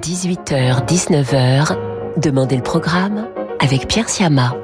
18h-19h, 0.00 1.76
Demandez 2.18 2.56
le 2.56 2.62
programme 2.62 3.28
avec 3.60 3.88
Pierre 3.88 4.08
Siama. 4.08 4.54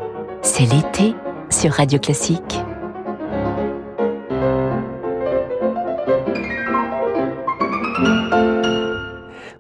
C'est 0.43 0.65
l'été 0.65 1.15
sur 1.51 1.73
Radio 1.73 1.99
Classique. 1.99 2.61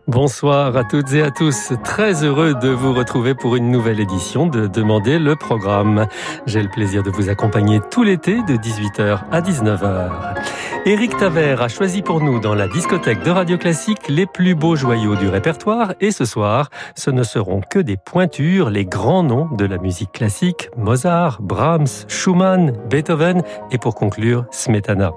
Bonsoir 0.06 0.76
à 0.76 0.84
toutes 0.84 1.12
et 1.14 1.22
à 1.22 1.30
tous. 1.30 1.72
Très 1.84 2.22
heureux 2.22 2.54
de 2.54 2.68
vous 2.68 2.92
retrouver 2.92 3.34
pour 3.34 3.56
une 3.56 3.70
nouvelle 3.70 3.98
édition 3.98 4.46
de 4.46 4.66
Demander 4.66 5.18
le 5.18 5.36
programme. 5.36 6.06
J'ai 6.44 6.62
le 6.62 6.68
plaisir 6.68 7.02
de 7.02 7.10
vous 7.10 7.30
accompagner 7.30 7.80
tout 7.90 8.02
l'été 8.02 8.42
de 8.42 8.56
18h 8.56 9.20
à 9.30 9.40
19h. 9.40 10.41
Éric 10.84 11.16
Taver 11.16 11.54
a 11.60 11.68
choisi 11.68 12.02
pour 12.02 12.20
nous 12.20 12.40
dans 12.40 12.56
la 12.56 12.66
discothèque 12.66 13.22
de 13.22 13.30
Radio 13.30 13.56
Classique 13.56 14.08
les 14.08 14.26
plus 14.26 14.56
beaux 14.56 14.74
joyaux 14.74 15.14
du 15.14 15.28
répertoire 15.28 15.94
et 16.00 16.10
ce 16.10 16.24
soir, 16.24 16.70
ce 16.96 17.10
ne 17.10 17.22
seront 17.22 17.60
que 17.60 17.78
des 17.78 17.96
pointures, 17.96 18.68
les 18.68 18.84
grands 18.84 19.22
noms 19.22 19.48
de 19.52 19.64
la 19.64 19.78
musique 19.78 20.10
classique, 20.10 20.70
Mozart, 20.76 21.40
Brahms, 21.40 21.86
Schumann, 22.08 22.72
Beethoven 22.90 23.44
et 23.70 23.78
pour 23.78 23.94
conclure, 23.94 24.44
Smetana. 24.50 25.12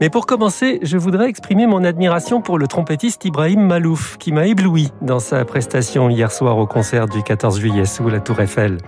Mais 0.00 0.10
pour 0.10 0.26
commencer, 0.26 0.78
je 0.82 0.96
voudrais 0.96 1.28
exprimer 1.28 1.66
mon 1.66 1.82
admiration 1.82 2.40
pour 2.40 2.56
le 2.56 2.68
trompettiste 2.68 3.24
Ibrahim 3.24 3.66
Malouf 3.66 4.16
qui 4.16 4.30
m'a 4.30 4.46
ébloui 4.46 4.92
dans 5.02 5.18
sa 5.18 5.44
prestation 5.44 6.08
hier 6.08 6.30
soir 6.30 6.56
au 6.56 6.68
concert 6.68 7.08
du 7.08 7.24
14 7.24 7.58
juillet 7.58 7.84
sous 7.84 8.08
la 8.08 8.20
Tour 8.20 8.40
Eiffel. 8.40 8.78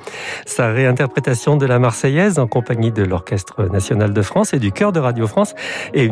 Sa 0.47 0.69
réinterprétation 0.69 1.57
de 1.57 1.67
la 1.67 1.81
Marseillaise 1.81 2.39
en 2.39 2.47
compagnie 2.47 2.93
de 2.93 3.03
l'Orchestre 3.03 3.65
national 3.73 4.13
de 4.13 4.23
France 4.23 4.55
et 4.55 4.61
du 4.61 4.71
Chœur 4.71 4.93
de 4.93 5.01
Radio 5.01 5.27
France 5.27 5.57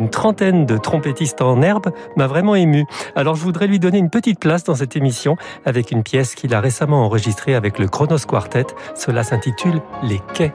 trentaine 0.09 0.65
de 0.65 0.77
trompettistes 0.77 1.41
en 1.41 1.61
herbe 1.61 1.91
m'a 2.15 2.27
vraiment 2.27 2.55
ému. 2.55 2.85
Alors 3.15 3.35
je 3.35 3.43
voudrais 3.43 3.67
lui 3.67 3.79
donner 3.79 3.97
une 3.97 4.09
petite 4.09 4.39
place 4.39 4.63
dans 4.63 4.75
cette 4.75 4.95
émission 4.95 5.35
avec 5.65 5.91
une 5.91 6.03
pièce 6.03 6.35
qu'il 6.35 6.53
a 6.53 6.61
récemment 6.61 7.05
enregistrée 7.05 7.55
avec 7.55 7.79
le 7.79 7.87
Chronos 7.87 8.25
Quartet. 8.27 8.67
Cela 8.95 9.23
s'intitule 9.23 9.81
Les 10.03 10.21
Quais. 10.33 10.53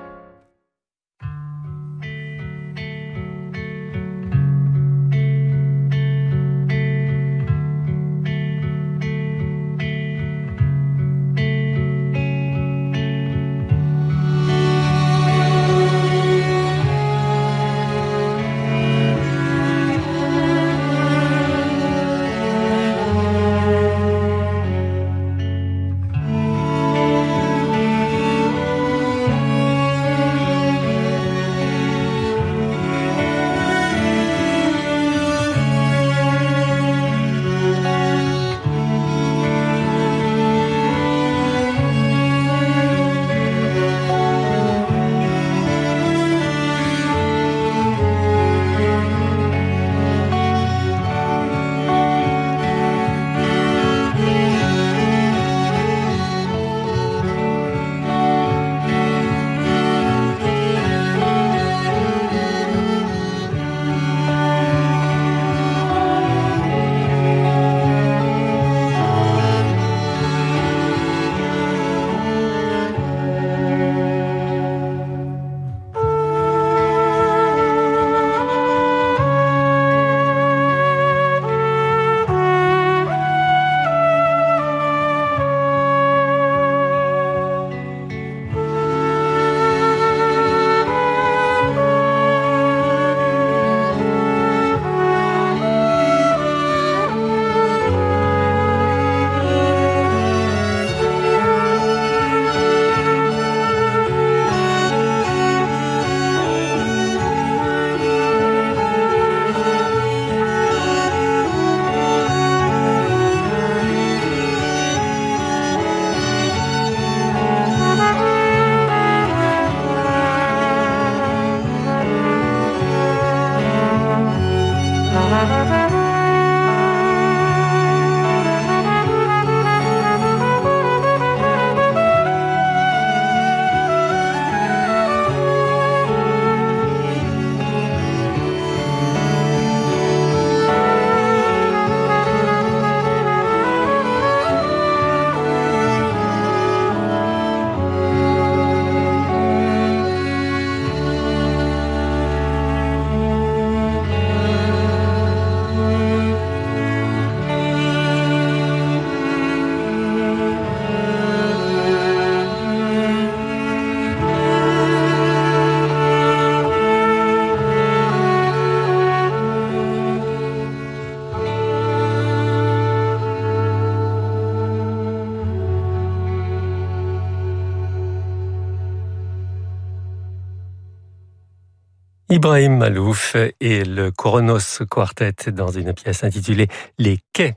Ibrahim 182.36 182.76
Malouf 182.76 183.34
et 183.62 183.82
le 183.82 184.10
Coronos 184.10 184.84
Quartet 184.90 185.52
dans 185.52 185.70
une 185.70 185.94
pièce 185.94 186.22
intitulée 186.22 186.68
Les 186.98 187.18
Quais. 187.32 187.54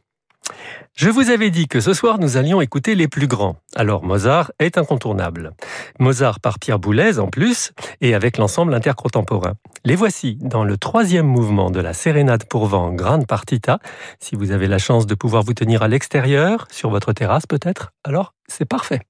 Je 0.96 1.10
vous 1.10 1.32
avais 1.32 1.50
dit 1.50 1.68
que 1.68 1.82
ce 1.82 1.94
soir 1.94 2.18
nous 2.18 2.38
allions 2.38 2.62
écouter 2.62 2.96
les 2.96 3.10
plus 3.10 3.28
grands. 3.28 3.58
Alors 3.76 4.06
Mozart 4.06 4.54
est 4.58 4.78
incontournable. 4.78 5.52
Mozart 6.00 6.40
par 6.40 6.60
Pierre 6.60 6.80
Boulez 6.80 7.20
en 7.20 7.28
plus 7.28 7.74
et 8.00 8.16
avec 8.16 8.38
l'ensemble 8.38 8.74
intercontemporain. 8.74 9.56
Les 9.84 9.98
voici 9.98 10.38
dans 10.40 10.64
le 10.64 10.78
troisième 10.78 11.28
mouvement 11.28 11.72
de 11.72 11.82
la 11.82 11.94
Sérénade 11.94 12.46
pour 12.46 12.68
vent 12.68 12.94
Grande 12.94 13.28
Partita. 13.28 13.80
Si 14.22 14.38
vous 14.38 14.52
avez 14.52 14.68
la 14.68 14.78
chance 14.78 15.06
de 15.06 15.14
pouvoir 15.14 15.44
vous 15.44 15.54
tenir 15.54 15.84
à 15.84 15.90
l'extérieur, 15.90 16.70
sur 16.72 16.90
votre 16.90 17.12
terrasse 17.12 17.48
peut-être, 17.48 17.92
alors 18.06 18.34
c'est 18.48 18.64
parfait. 18.64 19.02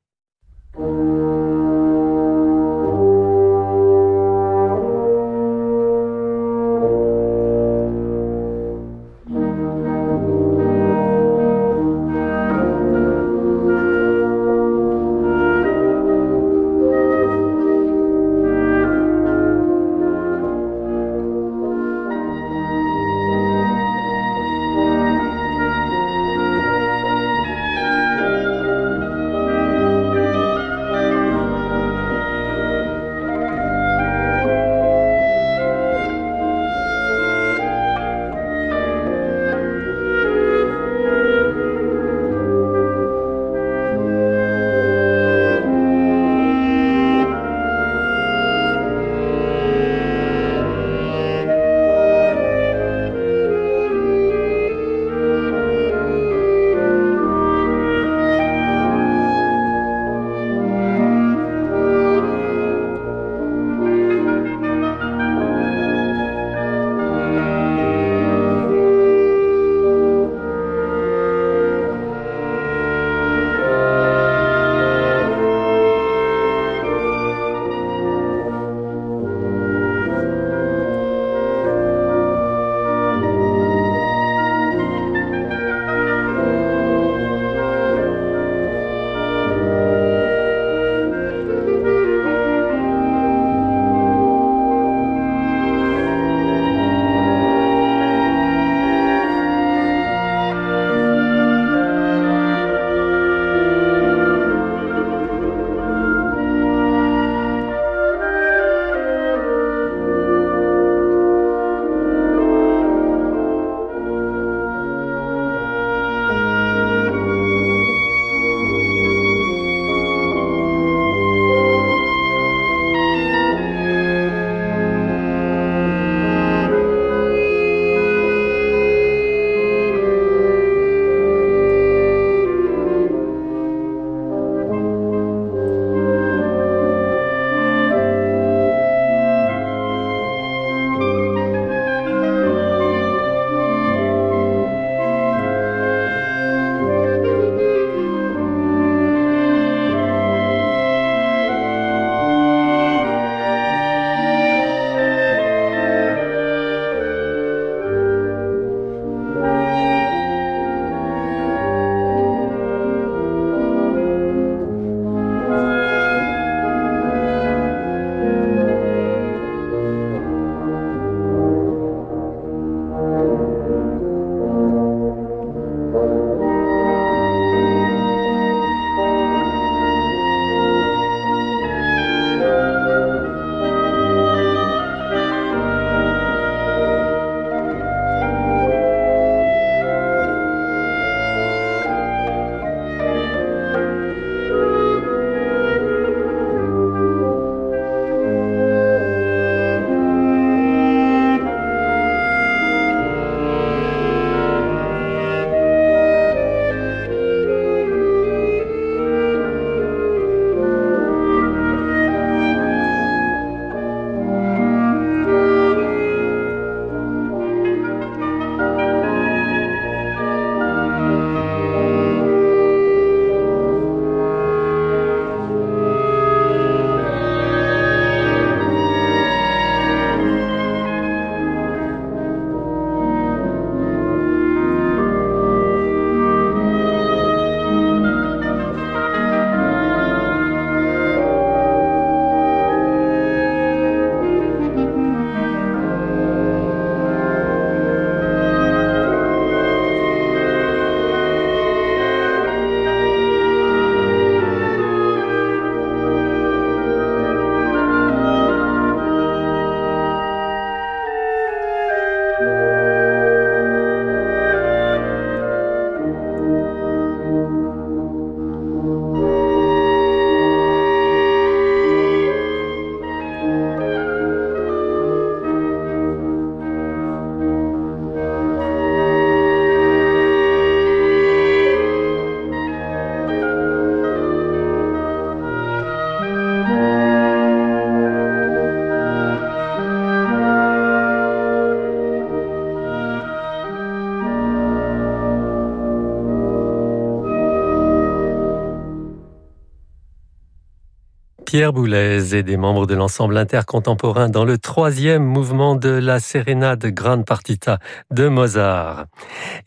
Pierre 301.59 301.73
Boulez 301.73 302.35
et 302.35 302.41
des 302.41 302.55
membres 302.55 302.87
de 302.87 302.95
l'ensemble 302.95 303.35
intercontemporain 303.37 304.29
dans 304.29 304.45
le 304.45 304.57
troisième 304.57 305.25
mouvement 305.25 305.75
de 305.75 305.89
la 305.89 306.21
Sérénade 306.21 306.85
Grande 306.85 307.25
Partita 307.25 307.79
de 308.11 308.29
Mozart. 308.29 309.07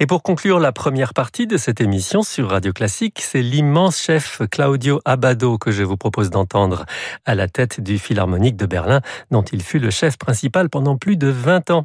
Et 0.00 0.06
pour 0.06 0.22
conclure 0.22 0.58
la 0.58 0.72
première 0.72 1.12
partie 1.12 1.46
de 1.46 1.58
cette 1.58 1.82
émission 1.82 2.22
sur 2.22 2.48
Radio 2.48 2.72
Classique, 2.72 3.20
c'est 3.20 3.42
l'immense 3.42 4.00
chef 4.00 4.40
Claudio 4.50 5.02
Abbado 5.04 5.58
que 5.58 5.70
je 5.70 5.82
vous 5.82 5.98
propose 5.98 6.30
d'entendre 6.30 6.86
à 7.26 7.34
la 7.34 7.46
tête 7.46 7.82
du 7.82 7.98
Philharmonique 7.98 8.56
de 8.56 8.64
Berlin, 8.64 9.02
dont 9.30 9.42
il 9.42 9.62
fut 9.62 9.78
le 9.78 9.90
chef 9.90 10.16
principal 10.16 10.70
pendant 10.70 10.96
plus 10.96 11.18
de 11.18 11.28
20 11.28 11.72
ans. 11.72 11.84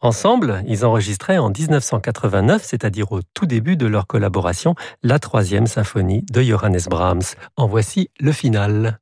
Ensemble, 0.00 0.62
ils 0.66 0.86
enregistraient 0.86 1.36
en 1.36 1.50
1989, 1.50 2.62
c'est-à-dire 2.64 3.12
au 3.12 3.20
tout 3.34 3.44
début 3.44 3.76
de 3.76 3.84
leur 3.84 4.06
collaboration, 4.06 4.76
la 5.02 5.18
troisième 5.18 5.66
symphonie 5.66 6.24
de 6.32 6.40
Johannes 6.40 6.80
Brahms. 6.88 7.34
En 7.58 7.66
voici 7.66 8.08
le 8.18 8.32
final. 8.32 9.01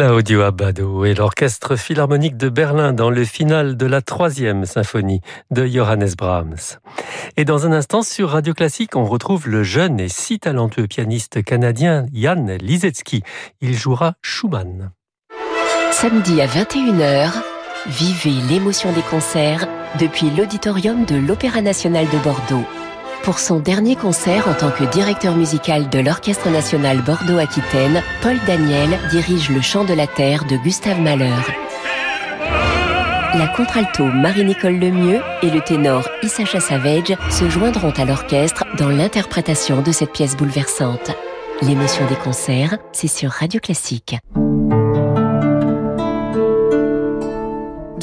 Claudio 0.00 0.40
Abbado 0.40 1.04
et 1.04 1.12
l'Orchestre 1.12 1.76
Philharmonique 1.76 2.38
de 2.38 2.48
Berlin 2.48 2.94
dans 2.94 3.10
le 3.10 3.22
final 3.22 3.76
de 3.76 3.84
la 3.84 4.00
troisième 4.00 4.64
symphonie 4.64 5.20
de 5.50 5.66
Johannes 5.66 6.08
Brahms. 6.16 6.78
Et 7.36 7.44
dans 7.44 7.66
un 7.66 7.72
instant, 7.72 8.00
sur 8.00 8.30
Radio 8.30 8.54
Classique, 8.54 8.96
on 8.96 9.04
retrouve 9.04 9.46
le 9.46 9.62
jeune 9.62 10.00
et 10.00 10.08
si 10.08 10.38
talentueux 10.38 10.86
pianiste 10.86 11.44
canadien 11.44 12.06
Jan 12.14 12.46
Lisetsky. 12.62 13.22
Il 13.60 13.76
jouera 13.76 14.14
Schumann. 14.22 14.92
Samedi 15.92 16.40
à 16.40 16.46
21h, 16.46 17.32
vivez 17.86 18.40
l'émotion 18.48 18.90
des 18.94 19.02
concerts 19.02 19.68
depuis 19.98 20.30
l'auditorium 20.30 21.04
de 21.04 21.16
l'Opéra 21.16 21.60
national 21.60 22.06
de 22.06 22.18
Bordeaux. 22.24 22.64
Pour 23.22 23.38
son 23.38 23.60
dernier 23.60 23.96
concert 23.96 24.48
en 24.48 24.54
tant 24.54 24.70
que 24.70 24.84
directeur 24.84 25.36
musical 25.36 25.90
de 25.90 25.98
l'Orchestre 25.98 26.48
national 26.48 27.02
Bordeaux-Aquitaine, 27.02 28.02
Paul 28.22 28.36
Daniel 28.46 28.98
dirige 29.10 29.50
Le 29.50 29.60
Chant 29.60 29.84
de 29.84 29.92
la 29.92 30.06
Terre 30.06 30.46
de 30.46 30.56
Gustave 30.56 31.00
Mahler. 31.00 31.28
La 33.34 33.46
contralto 33.48 34.04
Marie-Nicole 34.04 34.78
Lemieux 34.78 35.20
et 35.42 35.50
le 35.50 35.60
ténor 35.60 36.08
Issacha 36.22 36.60
Savage 36.60 37.14
se 37.30 37.48
joindront 37.50 37.90
à 37.90 38.06
l'orchestre 38.06 38.64
dans 38.78 38.88
l'interprétation 38.88 39.82
de 39.82 39.92
cette 39.92 40.12
pièce 40.12 40.36
bouleversante. 40.36 41.10
L'émotion 41.62 42.06
des 42.06 42.16
concerts, 42.16 42.78
c'est 42.92 43.06
sur 43.06 43.30
Radio 43.30 43.60
Classique. 43.60 44.16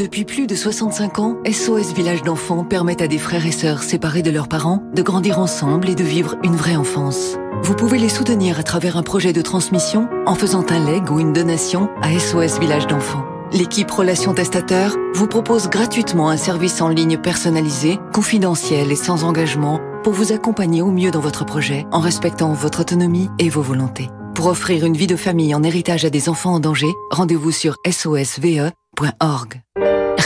Depuis 0.07 0.23
plus 0.23 0.47
de 0.47 0.55
65 0.55 1.19
ans, 1.19 1.35
SOS 1.45 1.91
Village 1.93 2.21
d'enfants 2.21 2.63
permet 2.63 3.01
à 3.01 3.09
des 3.09 3.17
frères 3.17 3.45
et 3.45 3.51
sœurs 3.51 3.83
séparés 3.83 4.21
de 4.21 4.31
leurs 4.31 4.47
parents 4.47 4.81
de 4.95 5.01
grandir 5.01 5.37
ensemble 5.37 5.89
et 5.89 5.95
de 5.95 6.03
vivre 6.05 6.37
une 6.45 6.55
vraie 6.55 6.77
enfance. 6.77 7.35
Vous 7.61 7.75
pouvez 7.75 7.99
les 7.99 8.07
soutenir 8.07 8.57
à 8.57 8.63
travers 8.63 8.95
un 8.95 9.03
projet 9.03 9.33
de 9.33 9.41
transmission 9.41 10.07
en 10.25 10.33
faisant 10.33 10.65
un 10.69 10.79
leg 10.79 11.11
ou 11.11 11.19
une 11.19 11.33
donation 11.33 11.89
à 12.01 12.17
SOS 12.17 12.57
Village 12.57 12.87
d'enfants. 12.87 13.25
L'équipe 13.51 13.91
Relations 13.91 14.33
Testateurs 14.33 14.95
vous 15.13 15.27
propose 15.27 15.67
gratuitement 15.67 16.29
un 16.29 16.37
service 16.37 16.79
en 16.79 16.87
ligne 16.87 17.17
personnalisé, 17.17 17.99
confidentiel 18.13 18.93
et 18.93 18.95
sans 18.95 19.25
engagement 19.25 19.81
pour 20.05 20.13
vous 20.13 20.31
accompagner 20.31 20.81
au 20.81 20.89
mieux 20.89 21.11
dans 21.11 21.19
votre 21.19 21.43
projet 21.43 21.85
en 21.91 21.99
respectant 21.99 22.53
votre 22.53 22.79
autonomie 22.79 23.27
et 23.39 23.49
vos 23.49 23.61
volontés. 23.61 24.07
Pour 24.35 24.45
offrir 24.45 24.85
une 24.85 24.95
vie 24.95 25.07
de 25.07 25.17
famille 25.17 25.53
en 25.53 25.63
héritage 25.63 26.05
à 26.05 26.09
des 26.09 26.29
enfants 26.29 26.53
en 26.53 26.61
danger, 26.61 26.93
rendez-vous 27.11 27.51
sur 27.51 27.75
sosve.org. 27.85 29.61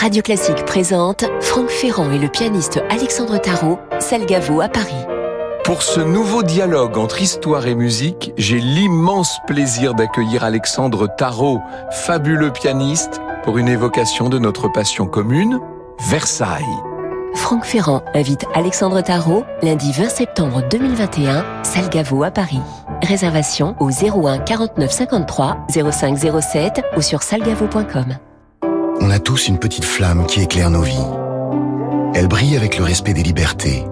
Radio 0.02 0.24
Classique 0.24 0.66
présente 0.66 1.26
Franck 1.42 1.70
Ferrand 1.70 2.10
et 2.12 2.18
le 2.18 2.28
pianiste 2.28 2.82
Alexandre 2.90 3.38
Tarot, 3.38 3.78
Salgavo 4.00 4.60
à 4.60 4.68
Paris. 4.68 4.96
Pour 5.64 5.84
ce 5.84 6.00
nouveau 6.00 6.42
dialogue 6.42 6.98
entre 6.98 7.22
histoire 7.22 7.68
et 7.68 7.76
musique, 7.76 8.34
j'ai 8.36 8.58
l'immense 8.58 9.38
plaisir 9.46 9.94
d'accueillir 9.94 10.44
Alexandre 10.44 11.08
Tarot, 11.16 11.60
fabuleux 11.92 12.52
pianiste, 12.52 13.22
pour 13.44 13.60
une 13.60 13.68
évocation 13.68 14.28
de 14.28 14.40
notre 14.40 14.70
passion 14.70 15.06
commune, 15.06 15.60
Versailles. 16.00 16.66
Franck 17.36 17.64
Ferrand 17.64 18.02
invite 18.16 18.48
Alexandre 18.56 19.02
Tarot 19.02 19.44
lundi 19.62 19.92
20 19.92 20.10
septembre 20.10 20.64
2021, 20.68 21.46
Salgavo 21.62 22.24
à 22.24 22.32
Paris. 22.32 22.62
Réservation 23.04 23.76
au 23.80 23.92
01 23.92 24.40
49 24.40 24.92
53 24.92 25.68
05 25.92 26.18
07 26.42 26.82
ou 26.98 27.04
sur 27.04 27.22
salgavo.com. 27.22 28.16
On 29.04 29.10
a 29.10 29.18
tous 29.18 29.48
une 29.48 29.58
petite 29.58 29.84
flamme 29.84 30.28
qui 30.28 30.42
éclaire 30.42 30.70
nos 30.70 30.84
vies. 30.84 31.08
Elle 32.14 32.28
brille 32.28 32.56
avec 32.56 32.78
le 32.78 32.84
respect 32.84 33.16
des 33.16 33.24
libertés. 33.24 33.84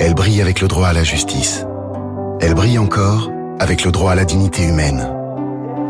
Elle 0.00 0.12
brille 0.12 0.42
avec 0.42 0.60
le 0.60 0.68
droit 0.68 0.88
à 0.88 0.92
la 0.92 1.02
justice. 1.02 1.64
Elle 2.42 2.52
brille 2.52 2.78
encore 2.78 3.30
avec 3.58 3.84
le 3.84 3.90
droit 3.90 4.12
à 4.12 4.14
la 4.14 4.26
dignité 4.26 4.64
humaine. 4.64 5.08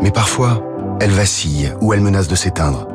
Mais 0.01 0.09
parfois, 0.09 0.63
elle 1.01 1.11
vacille 1.11 1.73
ou 1.81 1.91
elle 1.93 1.99
menace 1.99 2.29
de 2.29 2.35
s'éteindre. 2.35 2.87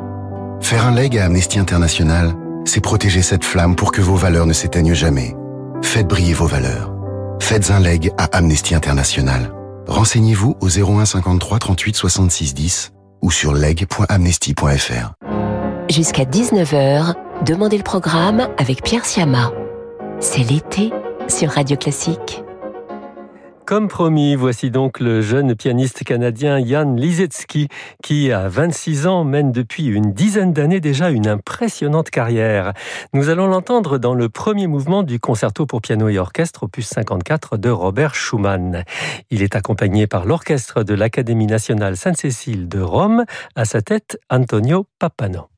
Faire 0.61 0.87
un 0.87 0.95
leg 0.95 1.15
à 1.19 1.25
Amnesty 1.25 1.59
International, 1.59 2.33
c'est 2.65 2.81
protéger 2.81 3.21
cette 3.21 3.45
flamme 3.45 3.75
pour 3.75 3.91
que 3.91 4.01
vos 4.01 4.15
valeurs 4.15 4.47
ne 4.47 4.53
s'éteignent 4.53 4.95
jamais. 4.95 5.35
Faites 5.83 6.07
briller 6.07 6.33
vos 6.33 6.47
valeurs. 6.47 6.91
Faites 7.39 7.69
un 7.69 7.79
leg 7.79 8.11
à 8.17 8.25
Amnesty 8.35 8.73
International. 8.73 9.53
Renseignez-vous 9.87 10.57
au 10.59 10.69
01 10.69 11.05
53 11.05 11.59
38 11.59 11.95
66 11.95 12.53
10 12.55 12.93
ou 13.21 13.29
sur 13.29 13.53
leg.amnesty.fr. 13.53 15.13
Jusqu'à 15.91 16.23
19h, 16.23 17.15
Demandez 17.45 17.75
le 17.75 17.83
programme 17.83 18.47
avec 18.57 18.81
Pierre 18.81 19.03
Siama. 19.03 19.51
C'est 20.21 20.49
l'été 20.49 20.89
sur 21.27 21.49
Radio 21.49 21.75
Classique. 21.75 22.43
Comme 23.65 23.89
promis, 23.89 24.35
voici 24.35 24.71
donc 24.71 25.01
le 25.01 25.21
jeune 25.21 25.53
pianiste 25.53 26.05
canadien 26.05 26.65
Jan 26.65 26.95
Lisetsky 26.95 27.67
qui, 28.01 28.31
à 28.31 28.47
26 28.47 29.05
ans, 29.05 29.25
mène 29.25 29.51
depuis 29.51 29.87
une 29.87 30.13
dizaine 30.13 30.53
d'années 30.53 30.79
déjà 30.79 31.09
une 31.09 31.27
impressionnante 31.27 32.09
carrière. 32.09 32.71
Nous 33.13 33.27
allons 33.27 33.47
l'entendre 33.47 33.97
dans 33.97 34.13
le 34.13 34.29
premier 34.29 34.67
mouvement 34.67 35.03
du 35.03 35.19
concerto 35.19 35.65
pour 35.65 35.81
piano 35.81 36.07
et 36.07 36.19
orchestre 36.19 36.63
opus 36.63 36.87
54 36.87 37.57
de 37.57 37.69
Robert 37.69 38.15
Schumann. 38.15 38.85
Il 39.29 39.43
est 39.43 39.57
accompagné 39.57 40.07
par 40.07 40.25
l'orchestre 40.25 40.83
de 40.83 40.93
l'Académie 40.93 41.47
nationale 41.47 41.97
Sainte-Cécile 41.97 42.69
de 42.69 42.79
Rome, 42.79 43.25
à 43.57 43.65
sa 43.65 43.81
tête 43.81 44.17
Antonio 44.29 44.87
Papano. 44.99 45.50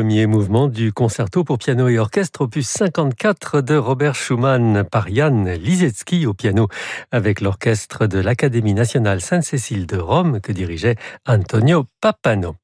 Premier 0.00 0.26
mouvement 0.26 0.66
du 0.66 0.94
concerto 0.94 1.44
pour 1.44 1.58
piano 1.58 1.86
et 1.86 1.98
orchestre 1.98 2.40
opus 2.40 2.66
54 2.66 3.60
de 3.60 3.76
Robert 3.76 4.14
Schumann 4.14 4.82
par 4.82 5.12
Jan 5.12 5.44
Lisetsky 5.44 6.24
au 6.24 6.32
piano 6.32 6.68
avec 7.10 7.42
l'orchestre 7.42 8.06
de 8.06 8.18
l'Académie 8.18 8.72
nationale 8.72 9.20
Sainte-Cécile 9.20 9.86
de 9.86 9.98
Rome 9.98 10.40
que 10.40 10.52
dirigeait 10.52 10.96
Antonio 11.26 11.84
Papano. 12.00 12.59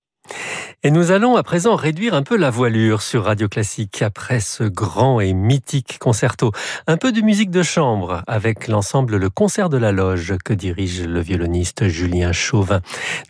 Et 0.83 0.91
nous 0.91 1.11
allons 1.11 1.37
à 1.37 1.43
présent 1.43 1.75
réduire 1.75 2.15
un 2.15 2.23
peu 2.23 2.37
la 2.37 2.51
voilure 2.51 3.03
sur 3.03 3.25
Radio 3.25 3.49
Classique 3.49 4.03
après 4.03 4.41
ce 4.41 4.65
grand 4.65 5.21
et 5.21 5.33
mythique 5.33 5.99
concerto. 5.99 6.53
Un 6.87 6.97
peu 6.97 7.13
de 7.13 7.21
musique 7.21 7.51
de 7.51 7.63
chambre 7.63 8.23
avec 8.27 8.69
l'ensemble 8.69 9.17
Le 9.17 9.31
Concert 9.31 9.69
de 9.69 9.79
la 9.79 9.93
Loge 9.93 10.35
que 10.45 10.53
dirige 10.53 11.03
le 11.03 11.21
violoniste 11.21 11.89
Julien 11.89 12.33
Chauvin. 12.33 12.81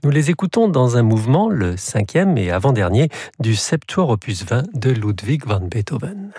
Nous 0.04 0.10
les 0.10 0.30
écoutons 0.30 0.68
dans 0.68 0.96
un 0.96 1.02
mouvement, 1.02 1.48
le 1.48 1.76
cinquième 1.76 2.36
et 2.36 2.50
avant-dernier, 2.50 3.08
du 3.40 3.54
Septuor 3.54 4.10
opus 4.10 4.44
20 4.44 4.64
de 4.74 4.90
Ludwig 4.90 5.46
van 5.46 5.60
Beethoven. 5.60 6.32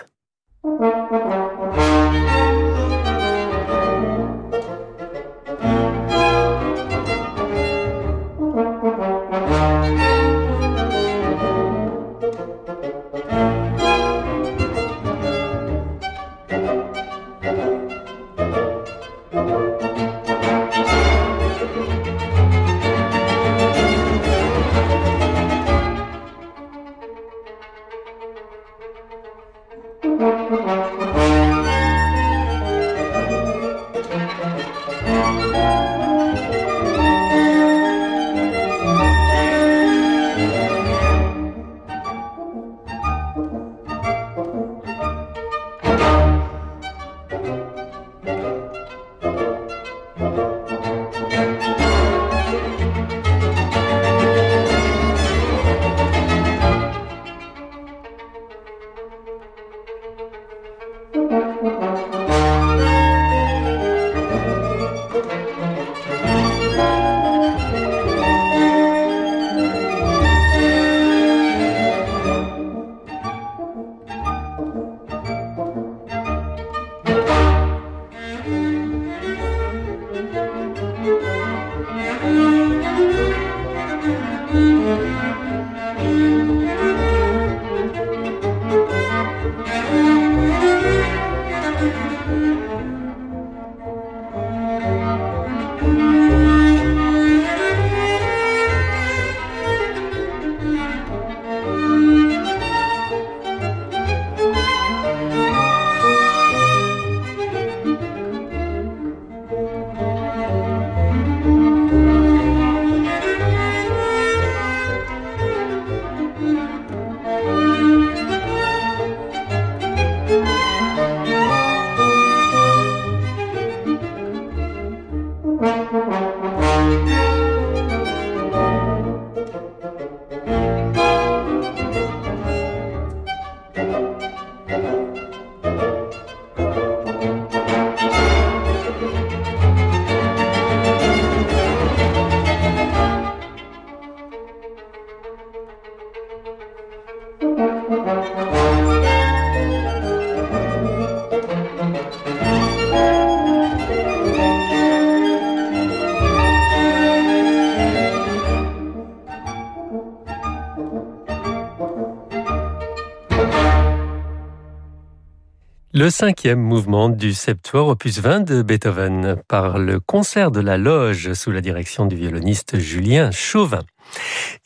Le 166.07 166.11
cinquième 166.11 166.61
mouvement 166.61 167.09
du 167.09 167.33
Septuor 167.33 167.89
opus 167.89 168.19
20 168.19 168.39
de 168.39 168.61
Beethoven 168.61 169.35
par 169.49 169.77
le 169.77 169.99
concert 169.99 170.51
de 170.51 170.61
la 170.61 170.77
loge 170.77 171.33
sous 171.33 171.51
la 171.51 171.59
direction 171.59 172.05
du 172.05 172.15
violoniste 172.15 172.79
Julien 172.79 173.29
Chauvin. 173.31 173.83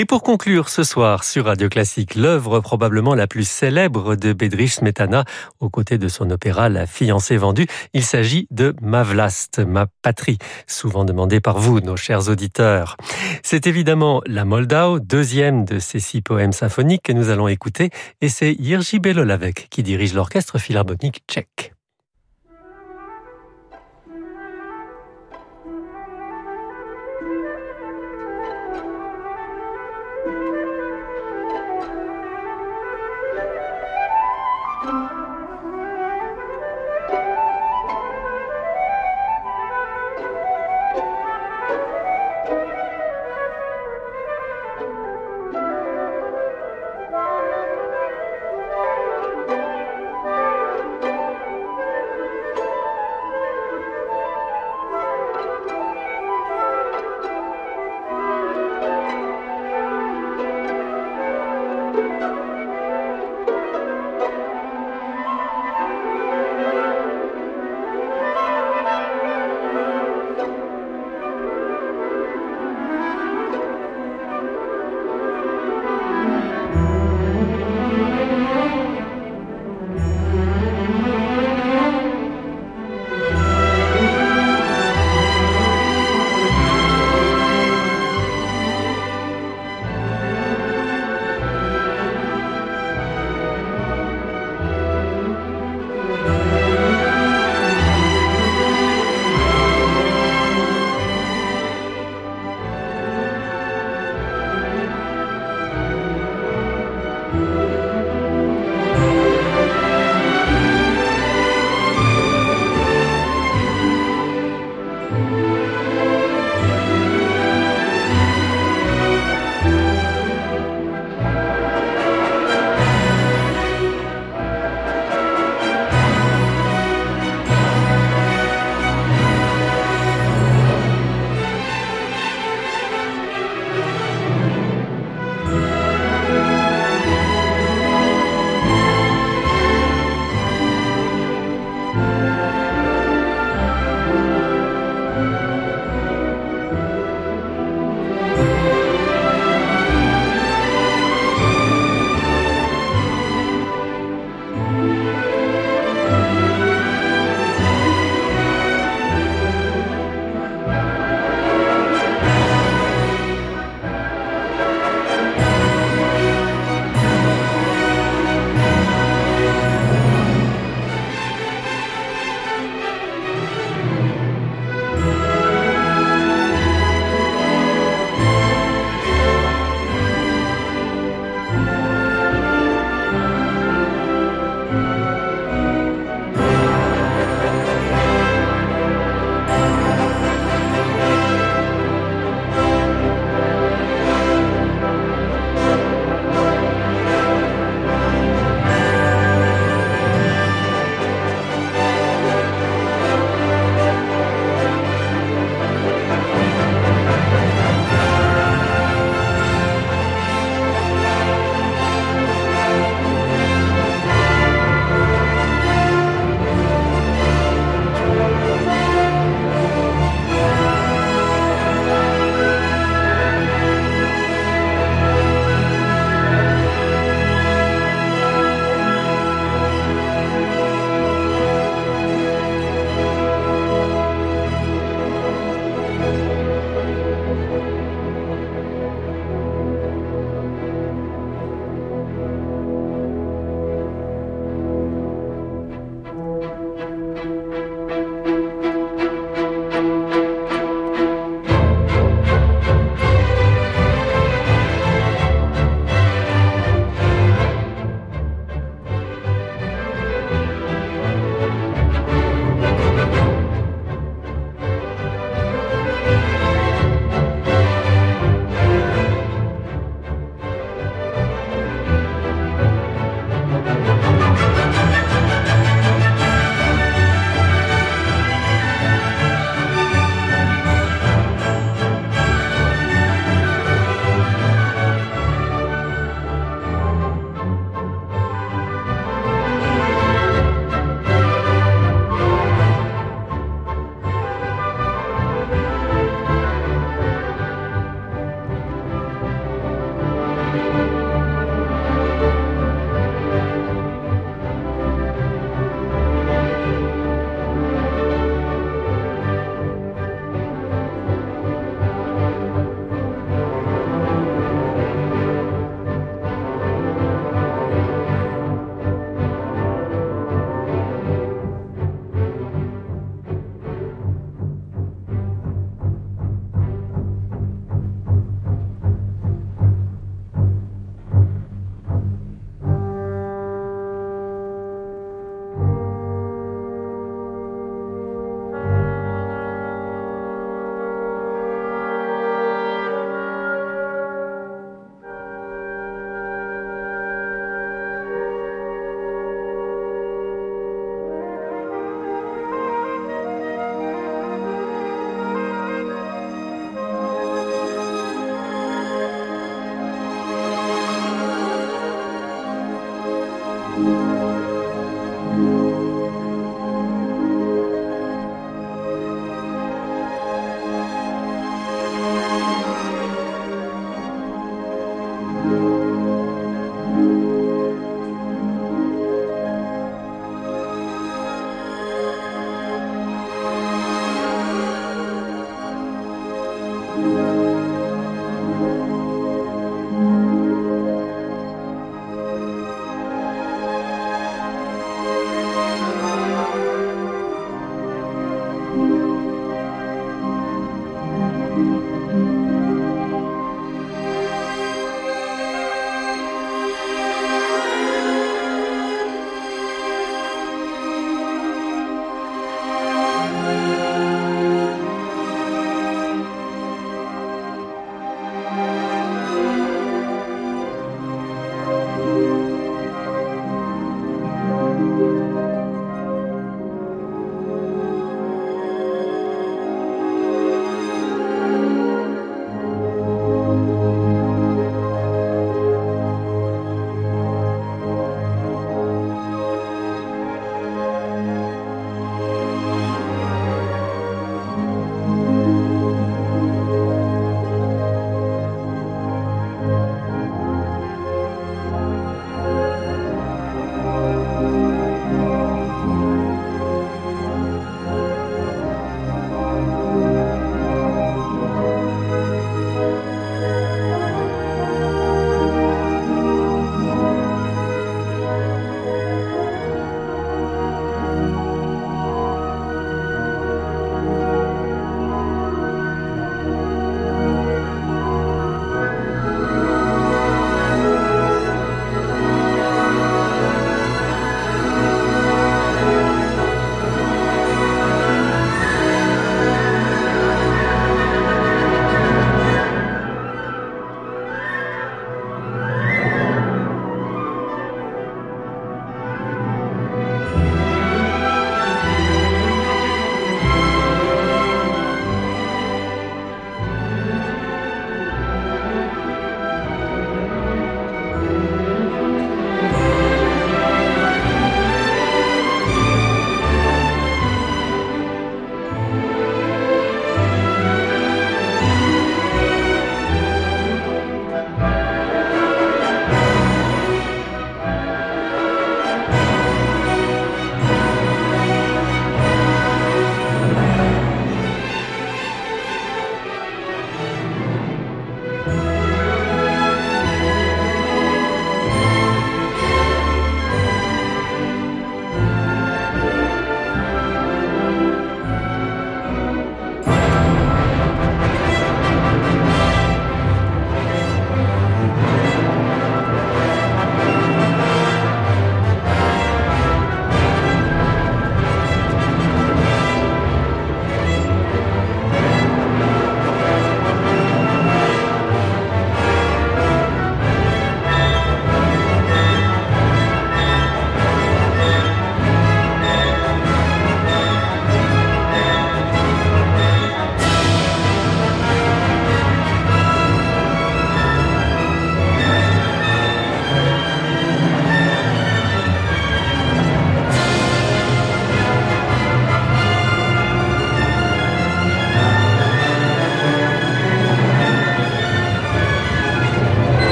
Et 0.00 0.04
pour 0.04 0.22
conclure 0.22 0.68
ce 0.68 0.84
soir 0.84 1.24
sur 1.24 1.46
Radio 1.46 1.68
Classique, 1.68 2.14
l'œuvre 2.14 2.60
probablement 2.60 3.16
la 3.16 3.26
plus 3.26 3.42
célèbre 3.42 4.14
de 4.14 4.32
Bedrich 4.32 4.74
Smetana, 4.74 5.24
aux 5.58 5.70
côtés 5.70 5.98
de 5.98 6.06
son 6.06 6.30
opéra 6.30 6.68
La 6.68 6.86
fiancée 6.86 7.36
vendue, 7.36 7.66
il 7.94 8.04
s'agit 8.04 8.46
de 8.52 8.76
Ma 8.80 9.02
Vlast, 9.02 9.58
ma 9.58 9.88
patrie, 10.02 10.38
souvent 10.68 11.04
demandée 11.04 11.40
par 11.40 11.58
vous, 11.58 11.80
nos 11.80 11.96
chers 11.96 12.28
auditeurs. 12.28 12.96
C'est 13.42 13.66
évidemment 13.66 14.22
la 14.24 14.44
Moldau, 14.44 15.00
deuxième 15.00 15.64
de 15.64 15.80
ces 15.80 15.98
six 15.98 16.22
poèmes 16.22 16.52
symphoniques 16.52 17.02
que 17.02 17.12
nous 17.12 17.30
allons 17.30 17.48
écouter, 17.48 17.90
et 18.20 18.28
c'est 18.28 18.54
Jiří 18.56 19.00
Belolavec 19.00 19.66
qui 19.68 19.82
dirige 19.82 20.14
l'orchestre 20.14 20.58
philharmonique 20.58 21.24
tchèque. 21.26 21.72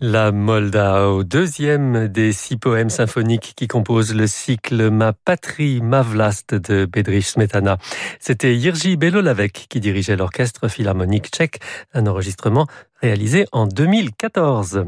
La 0.00 0.30
Moldau, 0.30 1.24
deuxième 1.24 2.06
des 2.06 2.30
six 2.32 2.56
poèmes 2.56 2.88
symphoniques 2.88 3.54
qui 3.56 3.66
composent 3.66 4.14
le 4.14 4.28
cycle 4.28 4.90
Ma 4.90 5.12
patrie, 5.12 5.80
ma 5.80 6.02
vlast 6.02 6.54
de 6.54 6.84
Bedrich 6.84 7.26
Smetana. 7.26 7.78
C'était 8.20 8.56
Jiří 8.56 8.96
Belolavec 8.96 9.66
qui 9.68 9.80
dirigeait 9.80 10.14
l'orchestre 10.14 10.68
philharmonique 10.68 11.30
tchèque, 11.30 11.58
un 11.94 12.06
enregistrement 12.06 12.68
réalisé 13.02 13.46
en 13.50 13.66
2014. 13.66 14.86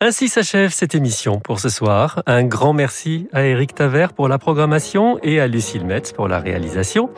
Ainsi 0.00 0.28
s'achève 0.28 0.70
cette 0.70 0.94
émission 0.94 1.38
pour 1.38 1.60
ce 1.60 1.68
soir. 1.68 2.22
Un 2.26 2.42
grand 2.42 2.72
merci 2.72 3.26
à 3.32 3.44
Eric 3.44 3.74
Taver 3.74 4.08
pour 4.14 4.28
la 4.28 4.38
programmation 4.38 5.18
et 5.22 5.40
à 5.40 5.46
Lucille 5.46 5.86
Metz 5.86 6.12
pour 6.12 6.28
la 6.28 6.40
réalisation. 6.40 7.08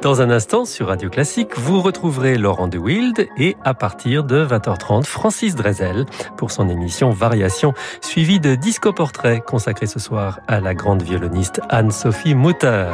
Dans 0.00 0.22
un 0.22 0.30
instant, 0.30 0.64
sur 0.64 0.88
Radio 0.88 1.08
Classique, 1.08 1.56
vous 1.56 1.80
retrouverez 1.80 2.38
Laurent 2.38 2.68
de 2.68 2.78
Wild 2.78 3.28
et 3.36 3.54
à 3.64 3.74
partir 3.74 4.24
de 4.24 4.44
20h30, 4.44 5.04
Francis 5.04 5.54
Drezel 5.54 6.06
pour 6.36 6.50
son 6.50 6.68
émission 6.68 7.10
Variation, 7.10 7.74
suivie 8.00 8.40
de 8.40 8.54
Disco 8.54 8.92
Portrait 8.92 9.40
consacré 9.40 9.86
ce 9.86 10.00
soir 10.00 10.40
à 10.48 10.58
la 10.58 10.74
grande 10.74 11.02
violoniste 11.02 11.60
Anne-Sophie 11.68 12.34
Mutter. 12.34 12.88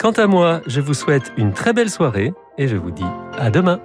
Quant 0.00 0.12
à 0.12 0.26
moi, 0.26 0.62
je 0.66 0.80
vous 0.80 0.94
souhaite 0.94 1.30
une 1.36 1.52
très 1.52 1.72
belle 1.72 1.90
soirée 1.90 2.32
et 2.58 2.66
je 2.66 2.76
vous 2.76 2.90
dis 2.90 3.06
à 3.38 3.50
demain. 3.50 3.80